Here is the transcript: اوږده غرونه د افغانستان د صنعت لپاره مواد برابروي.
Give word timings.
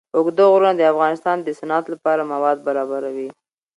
اوږده 0.17 0.43
غرونه 0.51 0.73
د 0.75 0.81
افغانستان 0.93 1.37
د 1.41 1.49
صنعت 1.59 1.85
لپاره 1.93 2.29
مواد 2.33 2.57
برابروي. 2.67 3.29